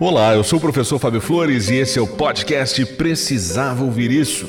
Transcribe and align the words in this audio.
Olá, 0.00 0.32
eu 0.32 0.44
sou 0.44 0.60
o 0.60 0.62
professor 0.62 0.96
Fábio 1.00 1.20
Flores 1.20 1.68
e 1.68 1.74
esse 1.74 1.98
é 1.98 2.02
o 2.02 2.06
podcast 2.06 2.86
Precisava 2.86 3.82
Ouvir 3.82 4.12
Isso. 4.12 4.48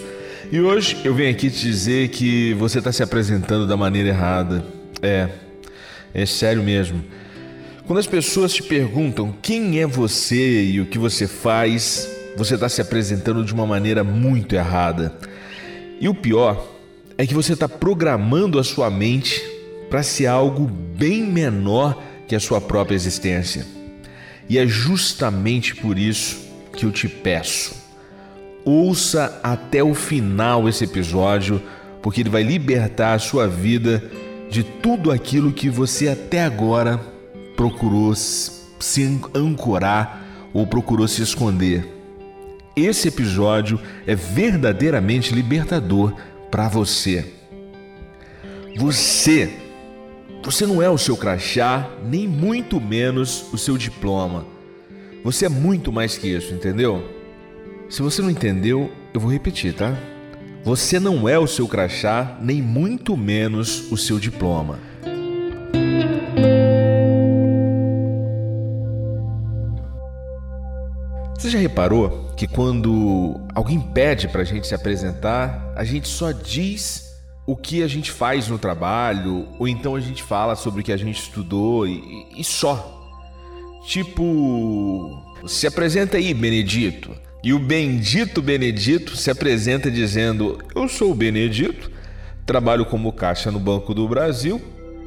E 0.51 0.59
hoje 0.59 1.01
eu 1.03 1.15
venho 1.15 1.31
aqui 1.31 1.49
te 1.49 1.61
dizer 1.61 2.09
que 2.09 2.53
você 2.53 2.77
está 2.77 2.91
se 2.91 3.01
apresentando 3.01 3.65
da 3.65 3.75
maneira 3.75 4.09
errada. 4.09 4.63
É, 5.01 5.27
é 6.13 6.23
sério 6.27 6.61
mesmo. 6.61 7.03
Quando 7.87 7.97
as 7.97 8.05
pessoas 8.05 8.53
te 8.53 8.61
perguntam 8.61 9.33
quem 9.41 9.79
é 9.79 9.87
você 9.87 10.65
e 10.65 10.81
o 10.81 10.85
que 10.85 10.99
você 10.99 11.25
faz, 11.25 12.07
você 12.37 12.53
está 12.53 12.69
se 12.69 12.79
apresentando 12.79 13.43
de 13.43 13.51
uma 13.51 13.65
maneira 13.65 14.03
muito 14.03 14.53
errada. 14.53 15.15
E 15.99 16.07
o 16.07 16.13
pior 16.13 16.63
é 17.17 17.25
que 17.25 17.33
você 17.33 17.53
está 17.53 17.67
programando 17.67 18.59
a 18.59 18.63
sua 18.63 18.91
mente 18.91 19.41
para 19.89 20.03
ser 20.03 20.27
algo 20.27 20.67
bem 20.67 21.23
menor 21.23 21.99
que 22.27 22.35
a 22.35 22.39
sua 22.39 22.61
própria 22.61 22.95
existência. 22.95 23.78
E 24.49 24.57
é 24.57 24.65
justamente 24.65 25.75
por 25.75 25.97
isso 25.97 26.49
que 26.75 26.83
eu 26.85 26.91
te 26.91 27.07
peço. 27.07 27.75
Ouça 28.65 29.39
até 29.43 29.83
o 29.83 29.93
final 29.93 30.67
esse 30.67 30.83
episódio, 30.83 31.61
porque 32.01 32.21
ele 32.21 32.29
vai 32.29 32.41
libertar 32.41 33.13
a 33.13 33.19
sua 33.19 33.47
vida 33.47 34.03
de 34.49 34.63
tudo 34.63 35.11
aquilo 35.11 35.53
que 35.53 35.69
você 35.69 36.07
até 36.07 36.43
agora 36.43 36.99
procurou 37.55 38.15
se 38.15 39.21
ancorar 39.35 40.25
ou 40.51 40.65
procurou 40.65 41.07
se 41.07 41.21
esconder. 41.21 41.87
Esse 42.75 43.09
episódio 43.09 43.79
é 44.07 44.15
verdadeiramente 44.15 45.33
libertador 45.33 46.15
para 46.49 46.67
você. 46.67 47.33
Você 48.77 49.68
você 50.43 50.65
não 50.65 50.81
é 50.81 50.89
o 50.89 50.97
seu 50.97 51.15
crachá, 51.15 51.89
nem 52.03 52.27
muito 52.27 52.79
menos 52.79 53.45
o 53.53 53.57
seu 53.57 53.77
diploma. 53.77 54.45
Você 55.23 55.45
é 55.45 55.49
muito 55.49 55.91
mais 55.91 56.17
que 56.17 56.27
isso, 56.27 56.53
entendeu? 56.53 57.03
Se 57.89 58.01
você 58.01 58.21
não 58.21 58.29
entendeu, 58.29 58.91
eu 59.13 59.19
vou 59.19 59.31
repetir, 59.31 59.73
tá? 59.73 59.97
Você 60.63 60.99
não 60.99 61.27
é 61.27 61.37
o 61.37 61.47
seu 61.47 61.67
crachá, 61.67 62.37
nem 62.41 62.61
muito 62.61 63.15
menos 63.17 63.91
o 63.91 63.97
seu 63.97 64.19
diploma. 64.19 64.79
Você 71.37 71.49
já 71.49 71.59
reparou 71.59 72.31
que 72.35 72.47
quando 72.47 73.39
alguém 73.55 73.79
pede 73.79 74.27
para 74.27 74.41
a 74.41 74.45
gente 74.45 74.67
se 74.67 74.75
apresentar, 74.75 75.73
a 75.75 75.83
gente 75.83 76.07
só 76.07 76.31
diz 76.31 77.08
o 77.49 77.55
que 77.55 77.81
a 77.81 77.87
gente 77.87 78.11
faz 78.11 78.47
no 78.47 78.59
trabalho, 78.59 79.47
ou 79.57 79.67
então 79.67 79.95
a 79.95 79.99
gente 79.99 80.21
fala 80.21 80.55
sobre 80.55 80.81
o 80.81 80.83
que 80.83 80.91
a 80.91 80.97
gente 80.97 81.19
estudou 81.19 81.87
e, 81.87 82.27
e 82.37 82.43
só. 82.43 82.95
Tipo, 83.87 85.19
se 85.47 85.65
apresenta 85.65 86.17
aí, 86.17 86.31
Benedito. 86.31 87.09
E 87.43 87.51
o 87.51 87.57
bendito 87.57 88.39
Benedito 88.39 89.17
se 89.17 89.31
apresenta 89.31 89.89
dizendo: 89.89 90.59
Eu 90.75 90.87
sou 90.87 91.09
o 91.09 91.15
Benedito, 91.15 91.89
trabalho 92.45 92.85
como 92.85 93.11
caixa 93.11 93.49
no 93.49 93.59
Banco 93.59 93.95
do 93.95 94.07
Brasil, 94.07 94.61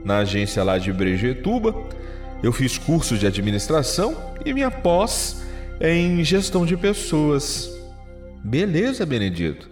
na 0.04 0.18
agência 0.18 0.64
lá 0.64 0.78
de 0.78 0.92
Brejetuba. 0.92 1.72
Eu 2.42 2.52
fiz 2.52 2.76
cursos 2.76 3.20
de 3.20 3.26
administração 3.28 4.16
e 4.44 4.52
minha 4.52 4.68
pós 4.70 5.44
é 5.78 5.94
em 5.94 6.24
gestão 6.24 6.66
de 6.66 6.76
pessoas. 6.76 7.70
Beleza, 8.42 9.06
Benedito. 9.06 9.70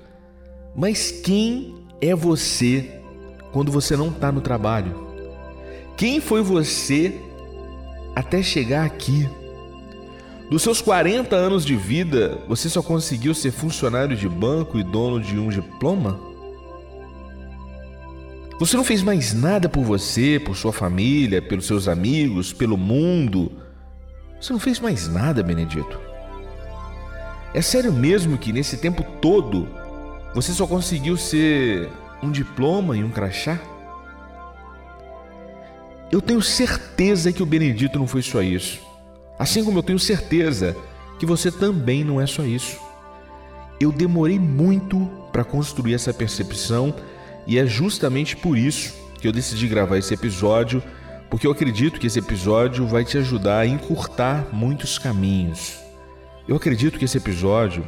Mas 0.76 1.10
quem 1.10 1.79
é 2.00 2.14
você 2.14 3.00
quando 3.52 3.70
você 3.70 3.96
não 3.96 4.08
está 4.08 4.32
no 4.32 4.40
trabalho? 4.40 5.08
Quem 5.96 6.20
foi 6.20 6.42
você 6.42 7.20
até 8.14 8.42
chegar 8.42 8.84
aqui? 8.84 9.28
Dos 10.50 10.62
seus 10.62 10.80
40 10.80 11.36
anos 11.36 11.64
de 11.64 11.76
vida, 11.76 12.38
você 12.48 12.68
só 12.68 12.82
conseguiu 12.82 13.34
ser 13.34 13.52
funcionário 13.52 14.16
de 14.16 14.28
banco 14.28 14.78
e 14.78 14.82
dono 14.82 15.20
de 15.20 15.38
um 15.38 15.48
diploma? 15.48 16.18
Você 18.58 18.76
não 18.76 18.84
fez 18.84 19.02
mais 19.02 19.32
nada 19.32 19.68
por 19.68 19.84
você, 19.84 20.40
por 20.44 20.56
sua 20.56 20.72
família, 20.72 21.40
pelos 21.40 21.66
seus 21.66 21.88
amigos, 21.88 22.52
pelo 22.52 22.76
mundo. 22.76 23.52
Você 24.40 24.52
não 24.52 24.60
fez 24.60 24.80
mais 24.80 25.08
nada, 25.08 25.42
Benedito. 25.42 25.98
É 27.54 27.62
sério 27.62 27.92
mesmo 27.92 28.36
que 28.36 28.52
nesse 28.52 28.76
tempo 28.76 29.02
todo 29.20 29.68
você 30.34 30.52
só 30.52 30.66
conseguiu 30.66 31.16
ser 31.16 31.88
um 32.22 32.30
diploma 32.30 32.96
e 32.96 33.02
um 33.02 33.10
crachá? 33.10 33.58
Eu 36.10 36.20
tenho 36.20 36.42
certeza 36.42 37.32
que 37.32 37.42
o 37.42 37.46
Benedito 37.46 37.98
não 37.98 38.06
foi 38.06 38.22
só 38.22 38.42
isso. 38.42 38.80
Assim 39.38 39.64
como 39.64 39.78
eu 39.78 39.82
tenho 39.82 39.98
certeza 39.98 40.76
que 41.18 41.26
você 41.26 41.50
também 41.50 42.04
não 42.04 42.20
é 42.20 42.26
só 42.26 42.44
isso. 42.44 42.78
Eu 43.80 43.90
demorei 43.90 44.38
muito 44.38 45.08
para 45.32 45.44
construir 45.44 45.94
essa 45.94 46.12
percepção 46.12 46.94
e 47.46 47.58
é 47.58 47.66
justamente 47.66 48.36
por 48.36 48.56
isso 48.56 48.94
que 49.20 49.26
eu 49.26 49.32
decidi 49.32 49.66
gravar 49.66 49.98
esse 49.98 50.14
episódio, 50.14 50.82
porque 51.28 51.46
eu 51.46 51.52
acredito 51.52 52.00
que 52.00 52.06
esse 52.06 52.18
episódio 52.18 52.86
vai 52.86 53.04
te 53.04 53.18
ajudar 53.18 53.60
a 53.60 53.66
encurtar 53.66 54.48
muitos 54.52 54.98
caminhos. 54.98 55.78
Eu 56.48 56.56
acredito 56.56 56.98
que 56.98 57.04
esse 57.04 57.18
episódio 57.18 57.84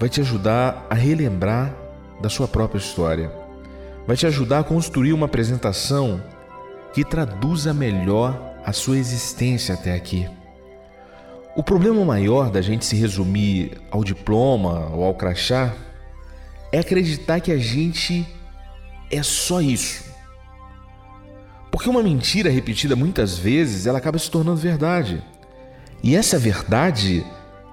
vai 0.00 0.08
te 0.08 0.18
ajudar 0.22 0.86
a 0.88 0.94
relembrar 0.94 1.74
da 2.22 2.30
sua 2.30 2.48
própria 2.48 2.78
história. 2.78 3.30
Vai 4.06 4.16
te 4.16 4.26
ajudar 4.26 4.60
a 4.60 4.64
construir 4.64 5.12
uma 5.12 5.26
apresentação 5.26 6.22
que 6.94 7.04
traduza 7.04 7.74
melhor 7.74 8.54
a 8.64 8.72
sua 8.72 8.96
existência 8.96 9.74
até 9.74 9.94
aqui. 9.94 10.26
O 11.54 11.62
problema 11.62 12.02
maior 12.02 12.50
da 12.50 12.62
gente 12.62 12.86
se 12.86 12.96
resumir 12.96 13.78
ao 13.90 14.02
diploma 14.02 14.88
ou 14.94 15.04
ao 15.04 15.14
crachá 15.14 15.74
é 16.72 16.78
acreditar 16.78 17.40
que 17.40 17.52
a 17.52 17.58
gente 17.58 18.26
é 19.10 19.22
só 19.22 19.60
isso. 19.60 20.10
Porque 21.70 21.90
uma 21.90 22.02
mentira 22.02 22.48
repetida 22.48 22.96
muitas 22.96 23.36
vezes, 23.36 23.86
ela 23.86 23.98
acaba 23.98 24.18
se 24.18 24.30
tornando 24.30 24.56
verdade. 24.56 25.22
E 26.02 26.16
essa 26.16 26.38
verdade 26.38 27.22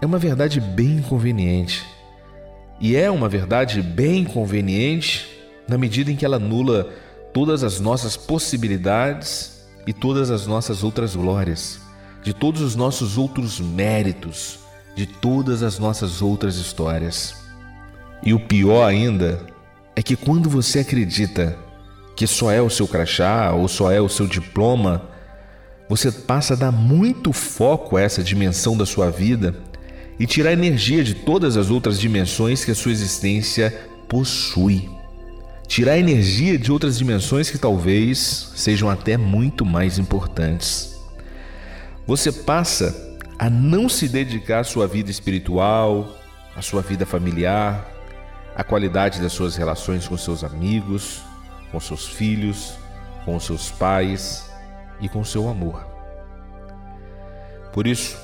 é 0.02 0.06
uma 0.06 0.20
verdade 0.20 0.60
bem 0.60 0.98
inconveniente. 0.98 1.97
E 2.80 2.96
é 2.96 3.10
uma 3.10 3.28
verdade 3.28 3.82
bem 3.82 4.24
conveniente 4.24 5.28
na 5.68 5.78
medida 5.78 6.12
em 6.12 6.16
que 6.16 6.26
ela 6.26 6.38
anula 6.38 6.90
todas 7.34 7.64
as 7.64 7.80
nossas 7.80 8.16
possibilidades 8.16 9.66
e 9.86 9.94
todas 9.94 10.30
as 10.30 10.46
nossas 10.46 10.84
outras 10.84 11.16
glórias, 11.16 11.80
de 12.24 12.34
todos 12.34 12.62
os 12.62 12.76
nossos 12.76 13.18
outros 13.18 13.60
méritos, 13.60 14.60
de 14.96 15.06
todas 15.06 15.64
as 15.64 15.80
nossas 15.80 16.22
outras 16.22 16.58
histórias. 16.58 17.36
E 18.24 18.34
o 18.34 18.40
pior 18.40 18.86
ainda 18.86 19.46
é 19.96 20.04
que 20.04 20.16
quando 20.16 20.50
você 20.50 20.80
acredita 20.80 21.58
que 22.16 22.28
só 22.28 22.52
é 22.52 22.62
o 22.62 22.70
seu 22.70 22.88
crachá 22.88 23.52
ou 23.54 23.68
só 23.68 23.92
é 23.92 24.02
o 24.02 24.10
seu 24.10 24.28
diploma, 24.28 25.04
você 25.90 26.12
passa 26.12 26.54
a 26.54 26.58
dar 26.58 26.72
muito 26.72 27.32
foco 27.32 27.98
a 27.98 28.02
essa 28.02 28.24
dimensão 28.24 28.76
da 28.76 28.86
sua 28.86 29.10
vida 29.10 29.56
e 30.20 30.26
tirar 30.26 30.52
energia 30.52 31.04
de 31.04 31.14
todas 31.14 31.58
as 31.58 31.70
outras 31.70 32.00
dimensões 32.00 32.66
que 32.66 32.72
a 32.72 32.76
sua 32.76 32.92
existência 32.92 33.72
possui. 34.08 34.90
Tirar 35.68 35.98
energia 35.98 36.58
de 36.58 36.72
outras 36.72 36.98
dimensões 36.98 37.50
que 37.50 37.58
talvez 37.58 38.52
sejam 38.56 38.90
até 38.90 39.18
muito 39.18 39.66
mais 39.66 40.00
importantes. 40.00 40.98
Você 42.06 42.32
passa 42.32 43.18
a 43.38 43.50
não 43.50 43.88
se 43.88 44.08
dedicar 44.08 44.62
à 44.62 44.64
sua 44.64 44.88
vida 44.88 45.12
espiritual, 45.12 46.18
à 46.56 46.62
sua 46.62 46.82
vida 46.82 47.06
familiar, 47.06 47.86
à 48.56 48.64
qualidade 48.64 49.22
das 49.22 49.34
suas 49.34 49.56
relações 49.56 50.08
com 50.08 50.18
seus 50.18 50.44
amigos, 50.44 51.22
com 51.72 51.80
seus 51.80 52.08
filhos, 52.08 52.74
com 53.26 53.40
seus 53.40 53.70
pais 53.70 54.50
e 55.00 55.08
com 55.08 55.24
seu 55.24 55.48
amor. 55.48 55.86
Por 57.74 57.86
isso, 57.86 58.18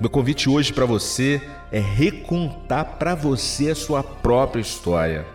meu 0.00 0.08
convite 0.08 0.48
hoje 0.48 0.72
para 0.72 0.86
você 0.86 1.42
é 1.72 1.80
recontar 1.80 2.98
para 2.98 3.16
você 3.16 3.70
a 3.70 3.74
sua 3.74 4.00
própria 4.02 4.60
história. 4.60 5.26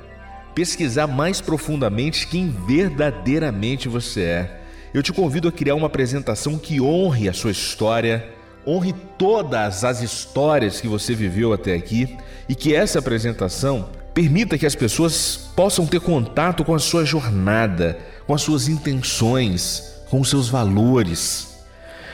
Pesquisar 0.56 1.06
mais 1.06 1.42
profundamente 1.42 2.28
quem 2.28 2.50
verdadeiramente 2.66 3.90
você 3.90 4.22
é. 4.22 4.62
Eu 4.94 5.04
te 5.04 5.12
convido 5.12 5.50
a 5.50 5.52
criar 5.52 5.76
uma 5.76 5.88
apresentação 5.88 6.58
que 6.58 6.80
honre 6.80 7.28
a 7.28 7.34
sua 7.34 7.52
história, 7.52 8.30
honre 8.66 8.94
todas 9.18 9.84
as 9.84 10.02
histórias 10.02 10.80
que 10.80 10.88
você 10.88 11.14
viveu 11.14 11.52
até 11.52 11.74
aqui 11.74 12.16
e 12.48 12.56
que 12.56 12.74
essa 12.74 13.00
apresentação 13.00 13.90
permita 14.14 14.58
que 14.58 14.66
as 14.66 14.76
pessoas 14.76 15.52
possam 15.58 15.86
ter 15.86 16.00
contato 16.00 16.64
com 16.64 16.74
a 16.74 16.80
sua 16.80 17.04
jornada, 17.04 17.98
com 18.26 18.34
as 18.34 18.42
suas 18.42 18.70
intenções, 18.70 20.04
com 20.10 20.22
os 20.22 20.30
seus 20.30 20.48
valores. 20.48 21.58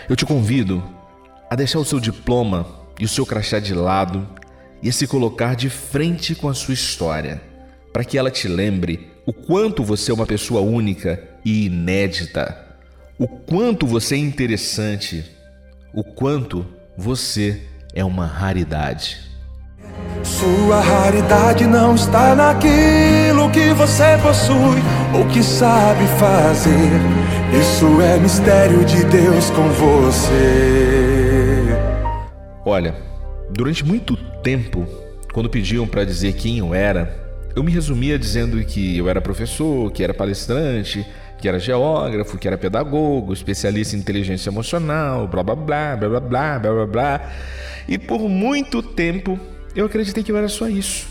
Eu 0.08 0.16
te 0.16 0.26
convido 0.26 0.82
a 1.50 1.56
deixar 1.56 1.80
o 1.80 1.86
seu 1.86 2.00
diploma 2.00 2.66
e 3.00 3.06
o 3.06 3.08
seu 3.08 3.26
crachá 3.26 3.60
de 3.60 3.74
lado 3.74 4.28
e 4.84 4.90
a 4.90 4.92
se 4.92 5.08
colocar 5.08 5.56
de 5.56 5.70
frente 5.70 6.36
com 6.36 6.48
a 6.48 6.54
sua 6.54 6.74
história, 6.74 7.42
para 7.92 8.04
que 8.04 8.18
ela 8.18 8.30
te 8.30 8.48
lembre 8.48 9.10
o 9.26 9.34
quanto 9.34 9.84
você 9.84 10.12
é 10.12 10.14
uma 10.14 10.26
pessoa 10.26 10.62
única 10.62 11.22
e 11.44 11.66
inédita, 11.66 12.58
o 13.18 13.28
quanto 13.28 13.86
você 13.86 14.16
é 14.16 14.20
interessante, 14.20 15.26
o 15.94 16.04
quanto 16.04 16.66
você 16.98 17.62
é 17.94 18.06
uma 18.06 18.26
raridade. 18.26 19.18
Sua 20.24 20.80
raridade 20.80 21.66
não 21.66 21.96
está 21.96 22.36
naquilo 22.36 23.50
que 23.52 23.74
você 23.74 24.18
possui 24.22 24.82
ou 25.14 25.26
que 25.26 25.42
sabe 25.42 26.06
fazer. 26.20 26.92
Isso 27.60 28.02
é 28.02 28.18
mistério 28.18 28.86
de 28.86 29.04
Deus 29.06 29.50
com 29.50 29.68
você. 29.70 31.29
Olha, 32.70 32.96
durante 33.50 33.84
muito 33.84 34.16
tempo, 34.44 34.88
quando 35.34 35.50
pediam 35.50 35.88
para 35.88 36.06
dizer 36.06 36.34
quem 36.34 36.60
eu 36.60 36.72
era, 36.72 37.20
eu 37.56 37.64
me 37.64 37.72
resumia 37.72 38.18
dizendo 38.20 38.64
que 38.64 38.96
eu 38.96 39.10
era 39.10 39.20
professor, 39.20 39.92
que 39.92 40.04
era 40.04 40.14
palestrante, 40.14 41.04
que 41.40 41.50
era 41.50 41.58
geógrafo, 41.58 42.38
que 42.38 42.48
era 42.48 42.60
pedagogo, 42.60 43.34
especialista 43.34 43.96
em 43.96 44.00
inteligência 44.00 44.52
emocional, 44.52 45.28
blá 45.28 45.42
blá 45.42 45.56
blá, 45.56 45.96
blá 45.98 46.10
blá 46.10 46.20
blá, 46.20 46.60
blá 46.60 46.72
blá 46.72 46.86
blá. 46.86 47.32
E 47.88 47.98
por 47.98 48.30
muito 48.30 48.84
tempo 48.84 49.40
eu 49.76 49.88
acreditei 49.88 50.22
que 50.22 50.32
eu 50.32 50.38
era 50.38 50.48
só 50.48 50.70
isso. 50.70 51.08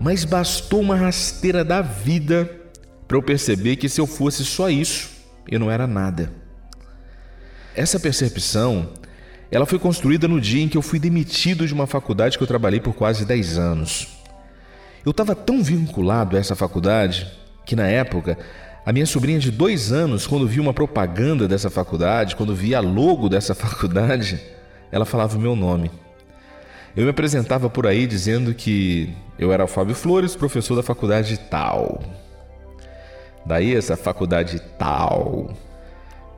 Mas 0.00 0.24
bastou 0.24 0.80
uma 0.80 0.96
rasteira 0.96 1.64
da 1.64 1.80
vida 1.80 2.50
para 3.06 3.16
eu 3.16 3.22
perceber 3.22 3.76
que 3.76 3.88
se 3.88 4.00
eu 4.00 4.08
fosse 4.08 4.44
só 4.44 4.68
isso, 4.68 5.10
eu 5.48 5.60
não 5.60 5.70
era 5.70 5.86
nada. 5.86 6.32
Essa 7.76 8.00
percepção, 8.00 8.88
ela 9.50 9.66
foi 9.66 9.78
construída 9.78 10.28
no 10.28 10.40
dia 10.40 10.62
em 10.62 10.68
que 10.68 10.76
eu 10.76 10.82
fui 10.82 10.98
demitido 10.98 11.66
de 11.66 11.72
uma 11.72 11.86
faculdade 11.86 12.36
que 12.36 12.42
eu 12.42 12.48
trabalhei 12.48 12.80
por 12.80 12.94
quase 12.94 13.24
10 13.24 13.58
anos. 13.58 14.08
Eu 15.04 15.10
estava 15.10 15.34
tão 15.34 15.62
vinculado 15.62 16.36
a 16.36 16.40
essa 16.40 16.54
faculdade 16.54 17.26
que 17.64 17.74
na 17.74 17.86
época 17.86 18.38
a 18.84 18.92
minha 18.92 19.06
sobrinha 19.06 19.38
de 19.38 19.50
dois 19.50 19.92
anos, 19.92 20.26
quando 20.26 20.46
via 20.46 20.62
uma 20.62 20.72
propaganda 20.72 21.46
dessa 21.46 21.68
faculdade, 21.68 22.36
quando 22.36 22.54
via 22.54 22.78
a 22.78 22.80
logo 22.80 23.28
dessa 23.28 23.52
faculdade, 23.54 24.40
ela 24.90 25.04
falava 25.04 25.36
o 25.36 25.40
meu 25.40 25.54
nome. 25.54 25.90
Eu 26.96 27.04
me 27.04 27.10
apresentava 27.10 27.68
por 27.70 27.86
aí 27.86 28.06
dizendo 28.06 28.52
que 28.54 29.14
eu 29.38 29.52
era 29.52 29.64
o 29.64 29.68
Fábio 29.68 29.94
Flores, 29.94 30.34
professor 30.34 30.74
da 30.74 30.82
faculdade 30.82 31.38
tal. 31.50 32.02
Daí 33.46 33.74
essa 33.74 33.96
faculdade 33.96 34.60
tal. 34.78 35.54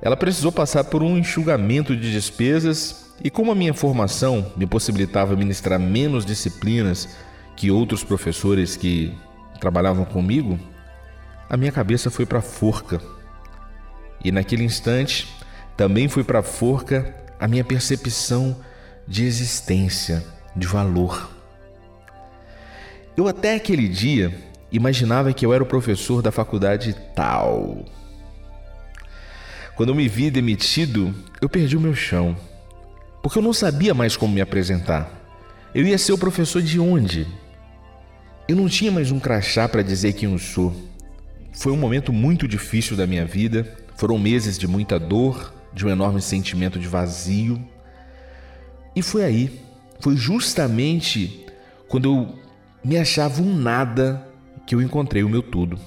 Ela 0.02 0.16
precisou 0.16 0.50
passar 0.50 0.84
por 0.84 1.02
um 1.02 1.18
enxugamento 1.18 1.94
de 1.94 2.10
despesas 2.10 3.12
e 3.22 3.30
como 3.30 3.52
a 3.52 3.54
minha 3.54 3.74
formação 3.74 4.50
me 4.56 4.66
possibilitava 4.66 5.36
ministrar 5.36 5.78
menos 5.78 6.24
disciplinas 6.24 7.08
que 7.54 7.70
outros 7.70 8.02
professores 8.02 8.76
que 8.76 9.14
trabalhavam 9.60 10.06
comigo, 10.06 10.58
a 11.48 11.56
minha 11.56 11.70
cabeça 11.70 12.10
foi 12.10 12.24
para 12.24 12.38
a 12.38 12.42
forca. 12.42 13.00
E 14.24 14.32
naquele 14.32 14.64
instante, 14.64 15.28
também 15.76 16.08
foi 16.08 16.24
para 16.24 16.38
a 16.38 16.42
forca 16.42 17.14
a 17.38 17.46
minha 17.46 17.64
percepção 17.64 18.56
de 19.06 19.24
existência, 19.24 20.24
de 20.56 20.66
valor. 20.66 21.30
Eu 23.16 23.28
até 23.28 23.54
aquele 23.54 23.88
dia 23.88 24.34
imaginava 24.72 25.32
que 25.32 25.44
eu 25.44 25.52
era 25.52 25.62
o 25.62 25.66
professor 25.66 26.22
da 26.22 26.32
faculdade 26.32 26.94
tal. 27.14 27.84
Quando 29.80 29.92
eu 29.92 29.94
me 29.94 30.08
vi 30.08 30.30
demitido, 30.30 31.14
eu 31.40 31.48
perdi 31.48 31.74
o 31.74 31.80
meu 31.80 31.94
chão, 31.94 32.36
porque 33.22 33.38
eu 33.38 33.42
não 33.42 33.54
sabia 33.54 33.94
mais 33.94 34.14
como 34.14 34.34
me 34.34 34.42
apresentar. 34.42 35.10
Eu 35.74 35.86
ia 35.86 35.96
ser 35.96 36.12
o 36.12 36.18
professor 36.18 36.60
de 36.60 36.78
onde? 36.78 37.26
Eu 38.46 38.56
não 38.56 38.68
tinha 38.68 38.92
mais 38.92 39.10
um 39.10 39.18
crachá 39.18 39.66
para 39.66 39.80
dizer 39.80 40.12
quem 40.12 40.30
eu 40.30 40.38
sou. 40.38 40.76
Foi 41.50 41.72
um 41.72 41.78
momento 41.78 42.12
muito 42.12 42.46
difícil 42.46 42.94
da 42.94 43.06
minha 43.06 43.24
vida, 43.24 43.74
foram 43.96 44.18
meses 44.18 44.58
de 44.58 44.68
muita 44.68 44.98
dor, 44.98 45.50
de 45.72 45.86
um 45.86 45.88
enorme 45.88 46.20
sentimento 46.20 46.78
de 46.78 46.86
vazio. 46.86 47.58
E 48.94 49.00
foi 49.00 49.24
aí, 49.24 49.62
foi 49.98 50.14
justamente 50.14 51.46
quando 51.88 52.04
eu 52.04 52.38
me 52.84 52.98
achava 52.98 53.40
um 53.40 53.56
nada 53.56 54.28
que 54.66 54.74
eu 54.74 54.82
encontrei 54.82 55.22
o 55.22 55.28
meu 55.30 55.40
tudo. 55.40 55.78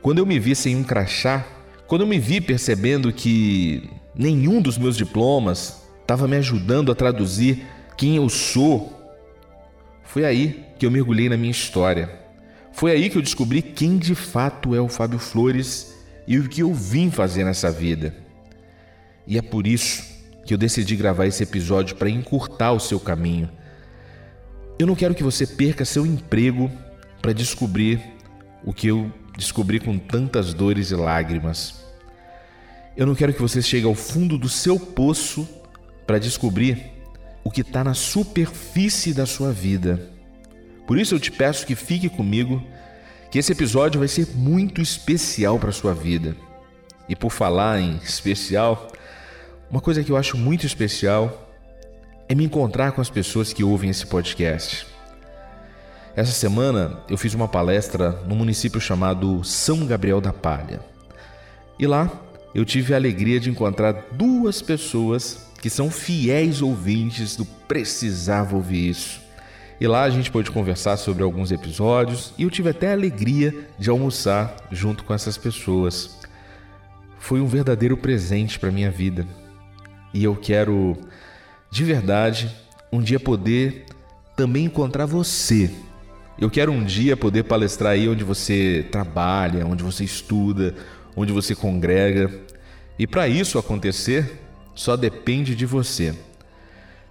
Quando 0.00 0.18
eu 0.18 0.26
me 0.26 0.38
vi 0.38 0.54
sem 0.54 0.76
um 0.76 0.84
crachá, 0.84 1.44
quando 1.88 2.02
eu 2.02 2.06
me 2.06 2.18
vi 2.20 2.40
percebendo 2.40 3.12
que 3.12 3.90
nenhum 4.14 4.62
dos 4.62 4.78
meus 4.78 4.96
diplomas 4.96 5.82
estava 6.00 6.28
me 6.28 6.36
ajudando 6.36 6.92
a 6.92 6.94
traduzir 6.94 7.66
quem 7.96 8.16
eu 8.16 8.28
sou, 8.28 8.92
foi 10.04 10.24
aí 10.24 10.64
que 10.78 10.86
eu 10.86 10.90
mergulhei 10.90 11.28
na 11.28 11.36
minha 11.36 11.50
história 11.50 12.28
foi 12.78 12.92
aí 12.92 13.10
que 13.10 13.18
eu 13.18 13.22
descobri 13.22 13.60
quem 13.60 13.98
de 13.98 14.14
fato 14.14 14.72
é 14.72 14.80
o 14.80 14.88
Fábio 14.88 15.18
Flores 15.18 15.96
e 16.28 16.38
o 16.38 16.48
que 16.48 16.62
eu 16.62 16.72
vim 16.72 17.10
fazer 17.10 17.42
nessa 17.42 17.72
vida. 17.72 18.14
E 19.26 19.36
é 19.36 19.42
por 19.42 19.66
isso 19.66 20.04
que 20.46 20.54
eu 20.54 20.58
decidi 20.58 20.94
gravar 20.94 21.26
esse 21.26 21.42
episódio 21.42 21.96
para 21.96 22.08
encurtar 22.08 22.70
o 22.70 22.78
seu 22.78 23.00
caminho. 23.00 23.50
Eu 24.78 24.86
não 24.86 24.94
quero 24.94 25.12
que 25.12 25.24
você 25.24 25.44
perca 25.44 25.84
seu 25.84 26.06
emprego 26.06 26.70
para 27.20 27.32
descobrir 27.32 28.00
o 28.64 28.72
que 28.72 28.86
eu 28.86 29.12
descobri 29.38 29.78
com 29.78 29.96
tantas 29.96 30.52
dores 30.52 30.90
e 30.90 30.96
lágrimas. 30.96 31.84
Eu 32.96 33.06
não 33.06 33.14
quero 33.14 33.32
que 33.32 33.40
você 33.40 33.62
chegue 33.62 33.86
ao 33.86 33.94
fundo 33.94 34.36
do 34.36 34.48
seu 34.48 34.80
poço 34.80 35.48
para 36.04 36.18
descobrir 36.18 36.90
o 37.44 37.50
que 37.50 37.60
está 37.60 37.84
na 37.84 37.94
superfície 37.94 39.14
da 39.14 39.26
sua 39.26 39.52
vida. 39.52 40.10
Por 40.88 40.98
isso 40.98 41.14
eu 41.14 41.20
te 41.20 41.30
peço 41.30 41.64
que 41.64 41.76
fique 41.76 42.08
comigo, 42.08 42.60
que 43.30 43.38
esse 43.38 43.52
episódio 43.52 44.00
vai 44.00 44.08
ser 44.08 44.26
muito 44.34 44.82
especial 44.82 45.56
para 45.56 45.68
a 45.68 45.72
sua 45.72 45.94
vida. 45.94 46.34
E 47.08 47.14
por 47.14 47.30
falar 47.30 47.80
em 47.80 47.96
especial, 47.98 48.90
uma 49.70 49.80
coisa 49.80 50.02
que 50.02 50.10
eu 50.10 50.16
acho 50.16 50.36
muito 50.36 50.66
especial 50.66 51.48
é 52.28 52.34
me 52.34 52.44
encontrar 52.44 52.90
com 52.90 53.00
as 53.00 53.08
pessoas 53.08 53.52
que 53.52 53.62
ouvem 53.62 53.88
esse 53.88 54.04
podcast. 54.04 54.97
Essa 56.18 56.32
semana 56.32 56.98
eu 57.08 57.16
fiz 57.16 57.32
uma 57.32 57.46
palestra 57.46 58.10
no 58.26 58.34
município 58.34 58.80
chamado 58.80 59.44
São 59.44 59.86
Gabriel 59.86 60.20
da 60.20 60.32
Palha. 60.32 60.80
E 61.78 61.86
lá 61.86 62.10
eu 62.52 62.64
tive 62.64 62.92
a 62.92 62.96
alegria 62.96 63.38
de 63.38 63.48
encontrar 63.48 63.92
duas 64.10 64.60
pessoas 64.60 65.46
que 65.62 65.70
são 65.70 65.92
fiéis 65.92 66.60
ouvintes 66.60 67.36
do 67.36 67.44
Precisava 67.44 68.56
Ouvir 68.56 68.90
Isso. 68.90 69.20
E 69.80 69.86
lá 69.86 70.02
a 70.02 70.10
gente 70.10 70.28
pôde 70.28 70.50
conversar 70.50 70.96
sobre 70.96 71.22
alguns 71.22 71.52
episódios 71.52 72.34
e 72.36 72.42
eu 72.42 72.50
tive 72.50 72.70
até 72.70 72.88
a 72.88 72.94
alegria 72.94 73.54
de 73.78 73.88
almoçar 73.88 74.56
junto 74.72 75.04
com 75.04 75.14
essas 75.14 75.38
pessoas. 75.38 76.18
Foi 77.20 77.40
um 77.40 77.46
verdadeiro 77.46 77.96
presente 77.96 78.58
para 78.58 78.72
minha 78.72 78.90
vida. 78.90 79.24
E 80.12 80.24
eu 80.24 80.34
quero 80.34 80.98
de 81.70 81.84
verdade 81.84 82.50
um 82.92 83.00
dia 83.00 83.20
poder 83.20 83.86
também 84.34 84.64
encontrar 84.64 85.06
você. 85.06 85.70
Eu 86.40 86.48
quero 86.48 86.70
um 86.70 86.84
dia 86.84 87.16
poder 87.16 87.42
palestrar 87.42 87.94
aí 87.94 88.08
onde 88.08 88.22
você 88.22 88.86
trabalha, 88.92 89.66
onde 89.66 89.82
você 89.82 90.04
estuda, 90.04 90.72
onde 91.16 91.32
você 91.32 91.52
congrega. 91.52 92.30
E 92.96 93.08
para 93.08 93.26
isso 93.26 93.58
acontecer, 93.58 94.38
só 94.72 94.96
depende 94.96 95.56
de 95.56 95.66
você. 95.66 96.14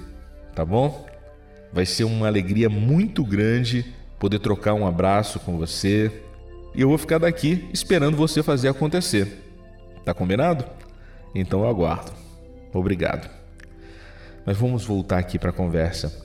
tá 0.55 0.65
bom? 0.65 1.05
Vai 1.71 1.86
ser 1.86 2.05
uma 2.05 2.25
alegria 2.25 2.69
muito 2.69 3.24
grande 3.24 4.00
poder 4.22 4.38
trocar 4.38 4.75
um 4.75 4.86
abraço 4.86 5.40
com 5.40 5.58
você. 5.58 6.12
E 6.75 6.82
eu 6.82 6.90
vou 6.90 6.98
ficar 7.00 7.18
daqui 7.18 7.68
esperando 7.74 8.16
você 8.16 8.44
fazer 8.44 8.68
acontecer. 8.68 9.51
Tá 10.06 10.13
combinado? 10.13 10.63
Então 11.34 11.62
eu 11.62 11.68
aguardo. 11.68 12.12
Obrigado. 12.72 13.28
Mas 14.46 14.56
vamos 14.56 14.86
voltar 14.86 15.18
aqui 15.18 15.40
para 15.40 15.50
a 15.50 15.54
conversa. 15.54 16.16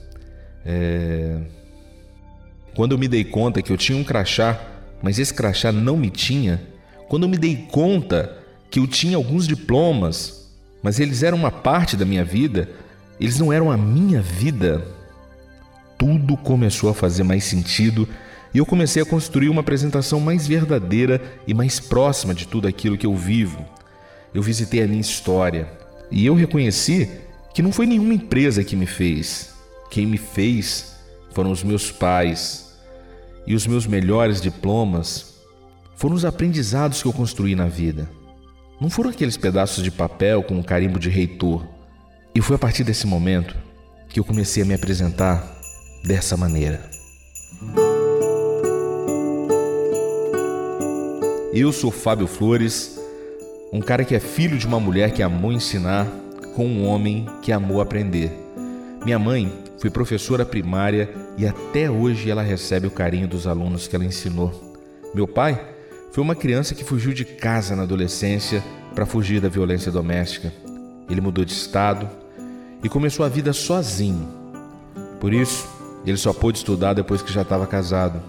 É... 0.63 1.39
Quando 2.75 2.91
eu 2.91 2.99
me 2.99 3.07
dei 3.07 3.23
conta 3.23 3.63
que 3.63 3.71
eu 3.71 3.77
tinha 3.77 3.97
um 3.97 4.03
crachá, 4.03 4.61
mas 5.01 5.17
esse 5.17 5.33
crachá 5.33 5.71
não 5.71 5.97
me 5.97 6.11
tinha, 6.11 6.61
quando 7.09 7.23
eu 7.23 7.29
me 7.29 7.37
dei 7.37 7.67
conta 7.71 8.37
que 8.69 8.77
eu 8.77 8.85
tinha 8.85 9.17
alguns 9.17 9.47
diplomas, 9.47 10.51
mas 10.83 10.99
eles 10.99 11.23
eram 11.23 11.39
uma 11.39 11.51
parte 11.51 11.97
da 11.97 12.05
minha 12.05 12.23
vida, 12.23 12.69
eles 13.19 13.39
não 13.39 13.51
eram 13.51 13.71
a 13.71 13.77
minha 13.77 14.21
vida, 14.21 14.85
tudo 15.97 16.37
começou 16.37 16.89
a 16.89 16.93
fazer 16.93 17.23
mais 17.23 17.43
sentido 17.43 18.07
e 18.53 18.57
eu 18.57 18.65
comecei 18.65 19.01
a 19.01 19.05
construir 19.05 19.49
uma 19.49 19.61
apresentação 19.61 20.19
mais 20.19 20.47
verdadeira 20.47 21.21
e 21.45 21.53
mais 21.53 21.79
próxima 21.79 22.33
de 22.33 22.47
tudo 22.47 22.67
aquilo 22.67 22.97
que 22.97 23.05
eu 23.05 23.15
vivo. 23.15 23.65
Eu 24.33 24.41
visitei 24.41 24.81
a 24.83 24.87
minha 24.87 25.01
história 25.01 25.67
e 26.11 26.25
eu 26.25 26.35
reconheci 26.35 27.09
que 27.53 27.61
não 27.61 27.71
foi 27.71 27.85
nenhuma 27.85 28.13
empresa 28.13 28.63
que 28.63 28.75
me 28.75 28.85
fez. 28.85 29.53
Quem 29.89 30.05
me 30.05 30.17
fez 30.17 30.95
foram 31.33 31.51
os 31.51 31.63
meus 31.63 31.91
pais. 31.91 32.67
E 33.45 33.55
os 33.55 33.65
meus 33.65 33.87
melhores 33.87 34.41
diplomas 34.41 35.35
foram 35.95 36.15
os 36.15 36.25
aprendizados 36.25 37.01
que 37.01 37.07
eu 37.07 37.13
construí 37.13 37.55
na 37.55 37.67
vida. 37.67 38.09
Não 38.79 38.89
foram 38.89 39.09
aqueles 39.09 39.37
pedaços 39.37 39.83
de 39.83 39.89
papel 39.89 40.43
com 40.43 40.59
o 40.59 40.63
carimbo 40.63 40.99
de 40.99 41.09
reitor. 41.09 41.65
E 42.35 42.41
foi 42.41 42.55
a 42.55 42.59
partir 42.59 42.83
desse 42.83 43.07
momento 43.07 43.55
que 44.09 44.19
eu 44.19 44.23
comecei 44.23 44.61
a 44.61 44.65
me 44.65 44.73
apresentar 44.73 45.56
dessa 46.07 46.37
maneira. 46.37 46.79
Eu 51.53 51.71
sou 51.73 51.91
Fábio 51.91 52.27
Flores, 52.27 52.97
um 53.73 53.81
cara 53.81 54.05
que 54.05 54.15
é 54.15 54.19
filho 54.19 54.57
de 54.57 54.65
uma 54.65 54.79
mulher 54.79 55.11
que 55.11 55.21
amou 55.21 55.51
ensinar 55.51 56.07
com 56.55 56.65
um 56.65 56.87
homem 56.87 57.27
que 57.41 57.51
amou 57.51 57.81
aprender. 57.81 58.31
Minha 59.03 59.19
mãe 59.19 59.51
foi 59.79 59.89
professora 59.89 60.45
primária 60.45 61.09
e 61.37 61.45
até 61.45 61.91
hoje 61.91 62.29
ela 62.29 62.41
recebe 62.41 62.87
o 62.87 62.91
carinho 62.91 63.27
dos 63.27 63.45
alunos 63.45 63.87
que 63.87 63.95
ela 63.95 64.05
ensinou. 64.05 64.75
Meu 65.13 65.27
pai 65.27 65.59
foi 66.11 66.23
uma 66.23 66.35
criança 66.35 66.73
que 66.73 66.83
fugiu 66.83 67.13
de 67.13 67.25
casa 67.25 67.75
na 67.75 67.83
adolescência 67.83 68.63
para 68.95 69.05
fugir 69.05 69.41
da 69.41 69.49
violência 69.49 69.91
doméstica. 69.91 70.53
Ele 71.09 71.21
mudou 71.21 71.43
de 71.43 71.51
estado 71.51 72.09
e 72.83 72.89
começou 72.89 73.25
a 73.25 73.29
vida 73.29 73.51
sozinho. 73.51 74.27
Por 75.19 75.33
isso, 75.33 75.76
ele 76.05 76.17
só 76.17 76.31
pôde 76.33 76.57
estudar 76.57 76.93
depois 76.93 77.21
que 77.21 77.31
já 77.31 77.41
estava 77.41 77.67
casado. 77.67 78.21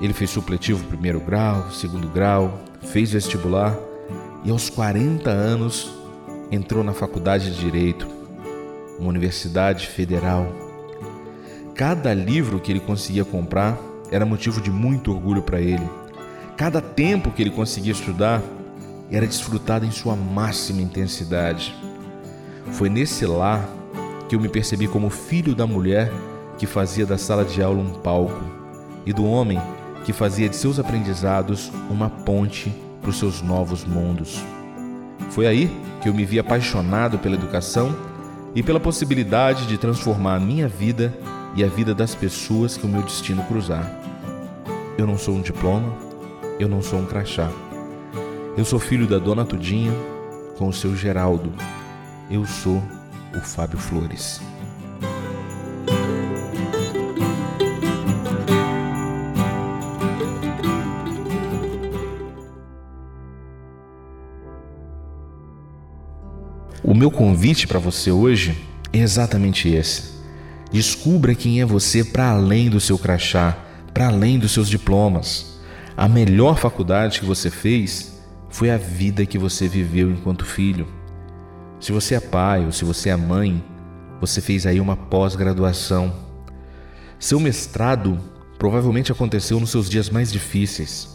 Ele 0.00 0.12
fez 0.12 0.30
supletivo 0.30 0.84
primeiro 0.86 1.20
grau, 1.20 1.70
segundo 1.70 2.08
grau, 2.08 2.60
fez 2.82 3.12
vestibular 3.12 3.76
e 4.44 4.50
aos 4.50 4.68
40 4.68 5.30
anos 5.30 5.90
entrou 6.50 6.82
na 6.82 6.92
faculdade 6.92 7.50
de 7.50 7.60
Direito, 7.60 8.06
uma 8.98 9.08
universidade 9.08 9.86
federal. 9.86 10.46
Cada 11.74 12.12
livro 12.12 12.60
que 12.60 12.70
ele 12.70 12.80
conseguia 12.80 13.24
comprar 13.24 13.78
era 14.10 14.26
motivo 14.26 14.60
de 14.60 14.70
muito 14.70 15.12
orgulho 15.12 15.42
para 15.42 15.60
ele. 15.60 15.88
Cada 16.56 16.80
tempo 16.80 17.30
que 17.30 17.42
ele 17.42 17.50
conseguia 17.50 17.92
estudar 17.92 18.42
era 19.10 19.26
desfrutado 19.26 19.86
em 19.86 19.90
sua 19.90 20.14
máxima 20.14 20.82
intensidade. 20.82 21.74
Foi 22.72 22.88
nesse 22.88 23.24
lar 23.24 23.68
que 24.28 24.36
eu 24.36 24.40
me 24.40 24.48
percebi 24.48 24.86
como 24.86 25.10
filho 25.10 25.54
da 25.54 25.66
mulher 25.66 26.12
que 26.58 26.66
fazia 26.66 27.06
da 27.06 27.18
sala 27.18 27.44
de 27.44 27.62
aula 27.62 27.80
um 27.80 27.94
palco 28.00 28.42
e 29.04 29.12
do 29.12 29.24
homem 29.24 29.60
que 30.04 30.12
fazia 30.12 30.48
de 30.48 30.56
seus 30.56 30.78
aprendizados 30.78 31.70
uma 31.90 32.10
ponte 32.10 32.72
para 33.00 33.10
os 33.10 33.18
seus 33.18 33.42
novos 33.42 33.84
mundos. 33.84 34.42
Foi 35.30 35.46
aí 35.46 35.70
que 36.00 36.08
eu 36.08 36.14
me 36.14 36.24
vi 36.24 36.38
apaixonado 36.38 37.18
pela 37.18 37.34
educação 37.34 37.94
e 38.54 38.62
pela 38.62 38.80
possibilidade 38.80 39.66
de 39.66 39.78
transformar 39.78 40.36
a 40.36 40.40
minha 40.40 40.68
vida 40.68 41.12
e 41.54 41.64
a 41.64 41.68
vida 41.68 41.94
das 41.94 42.14
pessoas 42.14 42.76
que 42.76 42.84
o 42.84 42.88
meu 42.88 43.02
destino 43.02 43.42
cruzar. 43.44 43.90
Eu 44.98 45.06
não 45.06 45.16
sou 45.16 45.34
um 45.34 45.40
diploma, 45.40 45.92
eu 46.58 46.68
não 46.68 46.82
sou 46.82 46.98
um 46.98 47.06
crachá. 47.06 47.50
Eu 48.56 48.64
sou 48.64 48.78
filho 48.78 49.06
da 49.06 49.18
dona 49.18 49.44
Tudinha 49.44 49.92
com 50.58 50.68
o 50.68 50.72
seu 50.72 50.94
Geraldo. 50.94 51.52
Eu 52.30 52.44
sou 52.46 52.82
o 53.34 53.40
Fábio 53.40 53.78
Flores. 53.78 54.40
O 66.92 66.94
meu 66.94 67.10
convite 67.10 67.66
para 67.66 67.78
você 67.78 68.10
hoje 68.10 68.54
é 68.92 68.98
exatamente 68.98 69.66
esse. 69.66 70.12
Descubra 70.70 71.34
quem 71.34 71.58
é 71.58 71.64
você 71.64 72.04
para 72.04 72.28
além 72.28 72.68
do 72.68 72.78
seu 72.80 72.98
crachá, 72.98 73.56
para 73.94 74.08
além 74.08 74.38
dos 74.38 74.52
seus 74.52 74.68
diplomas. 74.68 75.58
A 75.96 76.06
melhor 76.06 76.58
faculdade 76.58 77.18
que 77.18 77.24
você 77.24 77.48
fez 77.48 78.20
foi 78.50 78.70
a 78.70 78.76
vida 78.76 79.24
que 79.24 79.38
você 79.38 79.66
viveu 79.66 80.10
enquanto 80.10 80.44
filho. 80.44 80.86
Se 81.80 81.92
você 81.92 82.16
é 82.16 82.20
pai 82.20 82.66
ou 82.66 82.72
se 82.72 82.84
você 82.84 83.08
é 83.08 83.16
mãe, 83.16 83.64
você 84.20 84.42
fez 84.42 84.66
aí 84.66 84.78
uma 84.78 84.94
pós-graduação. 84.94 86.12
Seu 87.18 87.40
mestrado 87.40 88.20
provavelmente 88.58 89.10
aconteceu 89.10 89.58
nos 89.58 89.70
seus 89.70 89.88
dias 89.88 90.10
mais 90.10 90.30
difíceis. 90.30 91.08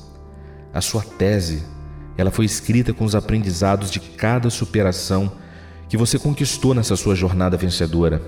A 0.74 0.82
sua 0.82 1.04
tese, 1.04 1.62
ela 2.18 2.32
foi 2.32 2.46
escrita 2.46 2.94
com 2.94 3.06
os 3.06 3.14
aprendizados 3.14 3.92
de 3.92 4.00
cada 4.00 4.50
superação 4.50 5.32
que 5.90 5.98
você 5.98 6.20
conquistou 6.20 6.74
nessa 6.74 6.96
sua 6.96 7.16
jornada 7.16 7.58
vencedora. 7.58 8.22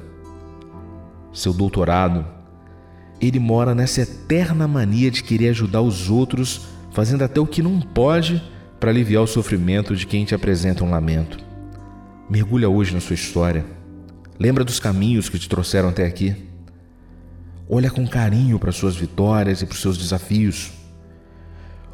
Seu 1.33 1.53
doutorado, 1.53 2.25
ele 3.21 3.39
mora 3.39 3.75
nessa 3.75 4.01
eterna 4.01 4.67
mania 4.67 5.11
de 5.11 5.23
querer 5.23 5.49
ajudar 5.49 5.81
os 5.81 6.09
outros, 6.09 6.61
fazendo 6.91 7.23
até 7.23 7.39
o 7.39 7.45
que 7.45 7.61
não 7.61 7.79
pode 7.81 8.41
para 8.79 8.89
aliviar 8.89 9.23
o 9.23 9.27
sofrimento 9.27 9.95
de 9.95 10.07
quem 10.07 10.23
te 10.23 10.33
apresenta 10.33 10.83
um 10.83 10.89
lamento. 10.89 11.37
Mergulha 12.29 12.69
hoje 12.69 12.93
na 12.93 13.01
sua 13.01 13.15
história. 13.15 13.65
Lembra 14.39 14.63
dos 14.63 14.79
caminhos 14.79 15.27
que 15.27 15.37
te 15.37 15.49
trouxeram 15.49 15.89
até 15.89 16.05
aqui. 16.05 16.35
Olha 17.67 17.91
com 17.91 18.07
carinho 18.07 18.57
para 18.57 18.71
suas 18.71 18.95
vitórias 18.95 19.61
e 19.61 19.65
para 19.65 19.73
os 19.73 19.81
seus 19.81 19.97
desafios. 19.97 20.71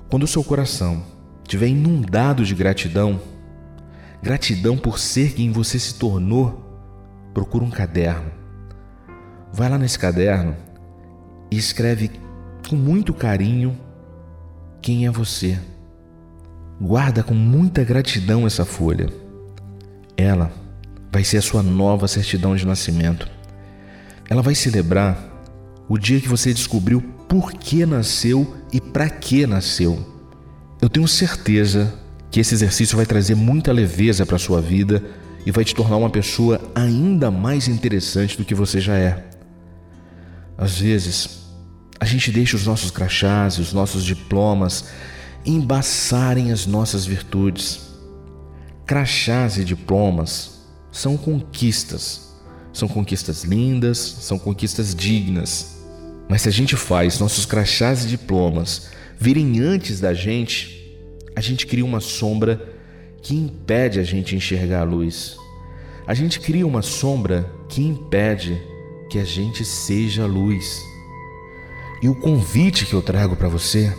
Quando 0.09 0.23
o 0.23 0.27
seu 0.27 0.43
coração 0.43 1.03
estiver 1.43 1.67
inundado 1.67 2.45
de 2.45 2.53
gratidão, 2.53 3.19
gratidão 4.25 4.75
por 4.75 4.97
ser 4.97 5.33
quem 5.33 5.51
você 5.51 5.77
se 5.77 5.93
tornou, 5.93 6.59
procura 7.31 7.63
um 7.63 7.69
caderno. 7.69 8.31
Vai 9.53 9.69
lá 9.69 9.77
nesse 9.77 9.99
caderno 9.99 10.55
e 11.51 11.57
escreve 11.59 12.09
com 12.67 12.75
muito 12.75 13.13
carinho 13.13 13.77
quem 14.81 15.05
é 15.05 15.11
você. 15.11 15.59
Guarda 16.81 17.21
com 17.21 17.35
muita 17.35 17.83
gratidão 17.83 18.47
essa 18.47 18.65
folha. 18.65 19.13
Ela 20.17 20.51
vai 21.11 21.23
ser 21.23 21.37
a 21.37 21.41
sua 21.43 21.61
nova 21.61 22.07
certidão 22.07 22.55
de 22.55 22.65
nascimento. 22.65 23.29
Ela 24.27 24.41
vai 24.41 24.55
celebrar 24.55 25.19
o 25.87 25.99
dia 25.99 26.19
que 26.19 26.27
você 26.27 26.51
descobriu 26.51 26.99
por 27.29 27.53
que 27.53 27.85
nasceu 27.85 28.55
e 28.73 28.81
para 28.81 29.07
que 29.07 29.45
nasceu. 29.45 30.03
Eu 30.81 30.89
tenho 30.89 31.07
certeza 31.07 31.93
que 32.35 32.41
esse 32.41 32.53
exercício 32.53 32.97
vai 32.97 33.05
trazer 33.05 33.33
muita 33.33 33.71
leveza 33.71 34.25
para 34.25 34.35
a 34.35 34.39
sua 34.39 34.59
vida 34.59 35.01
e 35.45 35.51
vai 35.51 35.63
te 35.63 35.73
tornar 35.73 35.95
uma 35.95 36.09
pessoa 36.09 36.59
ainda 36.75 37.31
mais 37.31 37.69
interessante 37.69 38.37
do 38.37 38.43
que 38.43 38.53
você 38.53 38.81
já 38.81 38.97
é. 38.97 39.25
Às 40.57 40.77
vezes, 40.77 41.45
a 41.97 42.03
gente 42.03 42.33
deixa 42.33 42.57
os 42.57 42.65
nossos 42.65 42.91
crachás, 42.91 43.57
os 43.57 43.71
nossos 43.71 44.03
diplomas 44.03 44.89
embaçarem 45.45 46.51
as 46.51 46.65
nossas 46.65 47.05
virtudes. 47.05 47.87
Crachás 48.85 49.57
e 49.57 49.63
diplomas 49.63 50.59
são 50.91 51.15
conquistas. 51.15 52.35
São 52.73 52.89
conquistas 52.89 53.45
lindas, 53.45 53.97
são 53.97 54.37
conquistas 54.37 54.93
dignas. 54.93 55.77
Mas 56.27 56.41
se 56.41 56.49
a 56.49 56.51
gente 56.51 56.75
faz 56.75 57.17
nossos 57.17 57.45
crachás 57.45 58.03
e 58.03 58.09
diplomas 58.09 58.89
virem 59.17 59.61
antes 59.61 60.01
da 60.01 60.13
gente, 60.13 60.84
a 61.35 61.41
gente 61.41 61.67
cria 61.67 61.85
uma 61.85 61.99
sombra 61.99 62.73
que 63.21 63.35
impede 63.35 63.99
a 63.99 64.03
gente 64.03 64.35
enxergar 64.35 64.81
a 64.81 64.83
luz. 64.83 65.37
A 66.07 66.13
gente 66.13 66.39
cria 66.39 66.65
uma 66.65 66.81
sombra 66.81 67.51
que 67.67 67.81
impede 67.81 68.61
que 69.09 69.19
a 69.19 69.25
gente 69.25 69.65
seja 69.65 70.23
a 70.23 70.27
luz. 70.27 70.81
E 72.01 72.07
o 72.07 72.15
convite 72.15 72.85
que 72.85 72.93
eu 72.93 73.01
trago 73.01 73.35
para 73.35 73.49
você 73.49 73.93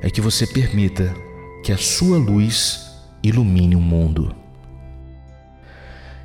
é 0.00 0.10
que 0.10 0.20
você 0.20 0.46
permita 0.46 1.14
que 1.62 1.72
a 1.72 1.76
sua 1.76 2.16
luz 2.18 2.80
ilumine 3.22 3.76
o 3.76 3.80
mundo. 3.80 4.34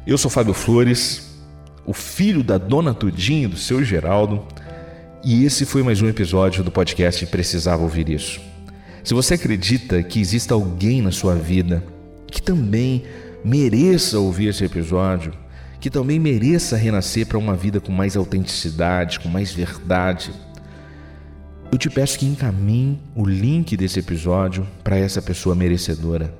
Eu 0.05 0.17
sou 0.17 0.31
Fábio 0.31 0.53
Flores, 0.53 1.33
o 1.85 1.93
filho 1.93 2.43
da 2.43 2.57
dona 2.57 2.93
Tudinho 2.93 3.49
do 3.49 3.57
seu 3.57 3.83
Geraldo, 3.83 4.45
e 5.23 5.43
esse 5.45 5.65
foi 5.65 5.83
mais 5.83 6.01
um 6.01 6.07
episódio 6.07 6.63
do 6.63 6.71
podcast 6.71 7.25
Precisava 7.27 7.83
Ouvir 7.83 8.09
Isso. 8.09 8.52
Se 9.03 9.13
você 9.13 9.33
acredita 9.33 10.01
que 10.01 10.19
exista 10.19 10.53
alguém 10.53 11.01
na 11.01 11.11
sua 11.11 11.35
vida 11.35 11.83
que 12.27 12.41
também 12.41 13.03
mereça 13.43 14.17
ouvir 14.17 14.47
esse 14.47 14.63
episódio, 14.63 15.33
que 15.79 15.89
também 15.89 16.17
mereça 16.17 16.77
renascer 16.77 17.27
para 17.27 17.37
uma 17.37 17.55
vida 17.55 17.81
com 17.81 17.91
mais 17.91 18.15
autenticidade, 18.15 19.19
com 19.19 19.27
mais 19.27 19.51
verdade, 19.51 20.31
eu 21.71 21.77
te 21.77 21.89
peço 21.89 22.17
que 22.17 22.25
encaminhe 22.25 23.01
o 23.15 23.25
link 23.25 23.75
desse 23.75 23.99
episódio 23.99 24.65
para 24.83 24.97
essa 24.97 25.21
pessoa 25.21 25.53
merecedora. 25.53 26.33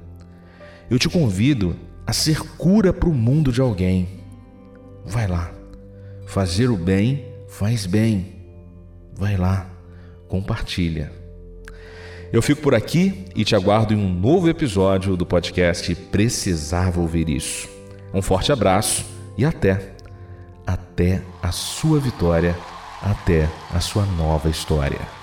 Eu 0.89 0.97
te 0.97 1.09
convido 1.09 1.75
a 2.07 2.13
ser 2.13 2.39
cura 2.57 2.93
para 2.93 3.09
o 3.09 3.13
mundo 3.13 3.51
de 3.51 3.59
alguém. 3.59 4.07
Vai 5.05 5.27
lá. 5.27 5.51
Fazer 6.25 6.69
o 6.69 6.77
bem 6.77 7.25
faz 7.47 7.85
bem. 7.85 8.33
Vai 9.15 9.37
lá. 9.37 9.69
Compartilha. 10.27 11.22
Eu 12.33 12.41
fico 12.41 12.63
por 12.63 12.73
aqui 12.73 13.25
e 13.35 13.45
te 13.45 13.55
aguardo 13.55 13.93
em 13.93 13.95
um 13.95 14.11
novo 14.11 14.49
episódio 14.49 15.15
do 15.15 15.23
podcast 15.23 15.93
Precisava 15.93 16.99
Ouvir 16.99 17.29
Isso. 17.29 17.69
Um 18.11 18.23
forte 18.23 18.51
abraço 18.51 19.05
e 19.37 19.45
até. 19.45 19.93
Até 20.65 21.21
a 21.43 21.51
sua 21.51 21.99
vitória, 21.99 22.57
até 23.03 23.47
a 23.71 23.79
sua 23.79 24.03
nova 24.03 24.49
história. 24.49 25.22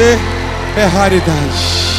Você 0.00 0.18
é 0.80 0.86
raridade. 0.86 1.89